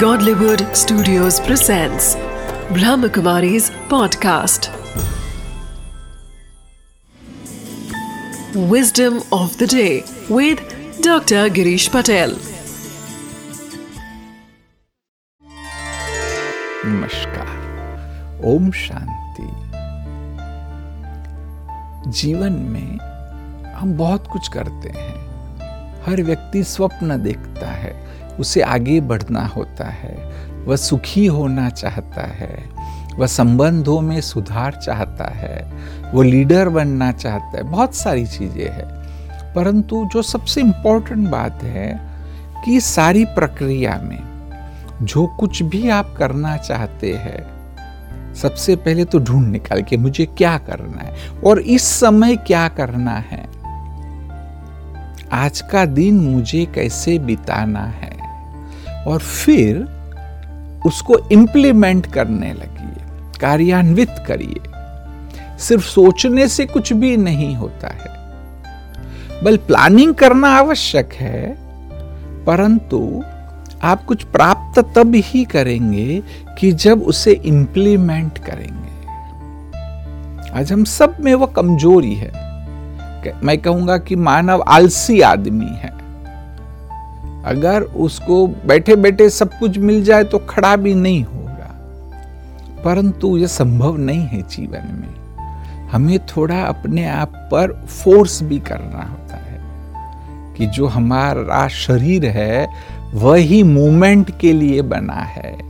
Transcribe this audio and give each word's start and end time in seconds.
Godlywood 0.00 0.76
Studios 0.76 1.40
presents 1.40 2.16
Brahmakumari's 2.76 3.70
podcast. 3.92 4.66
Wisdom 8.72 9.22
of 9.32 9.56
the 9.56 9.66
day 9.66 10.04
with 10.28 10.60
Dr. 11.00 11.48
Girish 11.48 11.88
Patel. 11.90 12.36
नमस्कार 16.84 18.44
ओम 18.52 18.70
शांति 18.84 19.48
जीवन 22.20 22.52
में 22.74 22.98
हम 23.76 23.96
बहुत 23.98 24.26
कुछ 24.32 24.48
करते 24.48 24.88
हैं 24.98 25.15
हर 26.06 26.22
व्यक्ति 26.22 26.62
स्वप्न 26.64 27.22
देखता 27.22 27.66
है, 27.66 27.94
उसे 28.40 28.60
आगे 28.60 29.00
बढ़ना 29.00 29.46
होता 29.46 29.84
है, 29.84 30.14
वह 30.66 30.76
सुखी 30.76 31.26
होना 31.26 31.68
चाहता 31.70 32.26
है, 32.26 32.64
वह 33.18 33.26
संबंधों 33.26 34.00
में 34.00 34.20
सुधार 34.20 34.72
चाहता 34.72 35.24
है 35.24 35.72
वो 36.12 36.22
लीडर 36.22 36.68
बनना 36.68 37.12
चाहता 37.12 37.56
है, 37.56 37.62
बहुत 37.62 37.94
सारी 37.94 38.26
चीज़ें 38.26 38.68
हैं। 38.70 39.54
परंतु 39.54 40.04
जो 40.12 40.22
सबसे 40.22 40.60
इम्पोर्टेंट 40.60 41.28
बात 41.28 41.62
है 41.62 42.00
कि 42.64 42.80
सारी 42.80 43.24
प्रक्रिया 43.24 44.00
में 44.04 44.18
जो 45.02 45.26
कुछ 45.26 45.62
भी 45.62 45.88
आप 45.88 46.14
करना 46.18 46.56
चाहते 46.56 47.12
हैं, 47.14 48.34
सबसे 48.34 48.76
पहले 48.76 49.04
तो 49.04 49.18
ढूंढ 49.18 49.46
निकाल 49.48 49.82
के 49.82 49.96
मुझे 49.96 50.26
क्या 50.26 50.56
करना 50.58 51.02
है 51.02 51.14
और 51.44 51.60
इस 51.60 51.82
समय 51.82 52.36
क्या 52.36 52.68
करना 52.68 53.14
है। 53.30 53.45
आज 55.32 55.60
का 55.60 55.84
दिन 55.84 56.20
मुझे 56.20 56.66
कैसे 56.66 57.18
बिताना 57.18 57.80
है? 57.80 58.16
और 59.04 59.18
फिर 59.18 59.76
उसको 60.86 61.28
इंप्लीमेंट 61.32 62.06
करने 62.06 62.52
लगिए, 62.52 63.04
कार्यान्वित 63.40 64.10
करिए। 64.26 64.60
सिर्फ़ 65.58 65.84
सोचने 65.84 66.48
से 66.48 66.66
कुछ 66.66 66.92
भी 66.92 67.16
नहीं 67.16 67.56
होता 67.56 67.88
है। 67.88 68.16
बल 69.42 69.56
प्लानिंग 69.56 70.14
करना 70.14 70.48
आवश्यक 70.48 71.12
है, 71.12 71.56
परंतु 72.44 73.24
आप 73.82 74.04
कुछ 74.04 74.24
प्राप्त 74.24 74.92
तब 74.96 75.12
ही 75.14 75.44
करेंगे 75.44 76.22
कि 76.58 76.72
जब 76.72 77.02
उसे 77.02 77.32
इंप्लीमेंट 77.32 78.38
करेंगे। 78.38 78.86
आज 80.58 80.72
हम 80.72 80.84
सब 80.84 81.16
में 81.20 81.34
वो 81.34 81.46
कमज़ोरी 81.46 82.14
है। 82.14 82.45
मैं 83.42 83.58
कहूँगा 83.58 83.98
कि 83.98 84.16
मानव 84.16 84.64
आलसी 84.68 85.20
आदमी 85.20 85.66
है। 85.66 85.96
अगर 87.44 87.82
उसको 87.82 88.46
बैठे 88.46 88.96
बैठे 88.96 89.30
सब 89.30 89.58
कुछ 89.58 89.78
मिल 89.78 90.04
जाए 90.04 90.24
तो 90.24 90.38
खड़ा 90.38 90.76
भी 90.76 90.94
नहीं 90.94 91.24
होगा। 91.24 91.72
परंतु 92.84 93.36
यह 93.36 93.46
संभव 93.46 93.96
नहीं 93.96 94.20
है 94.20 94.42
जीवन 94.42 95.00
में। 95.00 95.26
हमें 95.88 96.18
थोड़ा 96.18 96.60
अपने 96.60 97.08
आप 97.08 97.28
पर 97.28 97.86
फोर्स 97.86 98.42
भी 98.42 98.58
करना 98.58 99.02
होता 99.02 99.36
है 99.36 99.60
कि 100.54 100.66
जो 100.66 100.86
हमारा 100.86 101.68
शरीर 101.68 102.26
है, 102.26 102.68
वही 103.14 103.62
मूवमेंट 103.62 104.38
के 104.38 104.52
लिए 104.52 104.82
बना 104.82 105.14
है। 105.14 105.66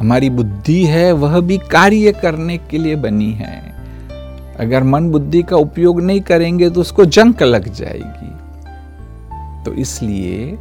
हमारी 0.00 0.30
बुद्धि 0.30 0.84
है, 0.84 1.12
वह 1.12 1.40
भी 1.40 1.58
कार्य 1.58 2.12
करने 2.12 2.58
के 2.58 2.78
लिए 2.78 2.96
बनी 2.96 3.32
है। 3.32 3.71
अगर 4.62 4.82
मन 4.82 5.10
बुद्धि 5.10 5.42
का 5.42 5.56
उपयोग 5.56 6.00
नहीं 6.00 6.20
करेंगे 6.20 6.70
तो 6.70 6.80
उसको 6.80 7.04
जंक 7.04 7.42
लग 7.42 7.72
जाएगी। 7.74 8.30
तो 9.64 9.72
इसलिए 9.74 10.58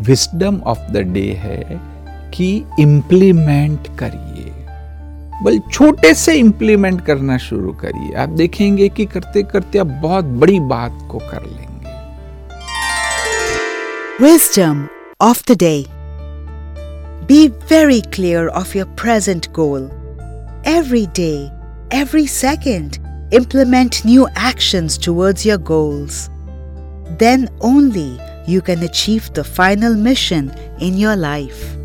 विस्डम 0.00 0.60
ऑफ़ 0.66 0.90
द 0.92 0.96
डे 0.96 1.32
है 1.32 1.80
कि 2.34 2.64
इंप्लीमेंट 2.80 3.88
करिए। 3.98 4.52
बल 5.44 5.58
छोटे 5.72 6.12
से 6.14 6.34
इंप्लीमेंट 6.34 7.00
करना 7.06 7.38
शुरू 7.38 7.72
करिए। 7.72 8.14
आप 8.14 8.28
देखेंगे 8.28 8.88
कि 8.88 9.04
करते 9.04 9.42
करते 9.42 9.78
आप 9.78 9.86
बहुत 10.02 10.24
बड़ी 10.42 10.60
बात 10.60 10.98
को 11.10 11.18
कर 11.18 11.42
लेंगे। 11.42 11.94
Wisdom 14.24 14.86
of 15.20 15.52
the 15.52 15.56
day 15.58 15.84
be 17.28 17.46
very 17.48 18.00
clear 18.00 18.46
of 18.46 18.76
your 18.78 18.86
present 19.00 19.46
goal 19.52 19.90
every 20.66 21.06
day 21.16 21.32
every 21.94 22.26
second, 22.28 22.96
implement 23.30 24.04
new 24.04 24.28
actions 24.36 24.96
towards 24.96 25.44
your 25.44 25.58
goals. 25.58 26.30
Then 27.18 27.48
only 27.60 28.20
you 28.46 28.62
can 28.62 28.82
achieve 28.82 29.32
the 29.34 29.44
final 29.44 29.94
mission 29.94 30.50
in 30.80 30.96
your 30.96 31.16
life. 31.16 31.75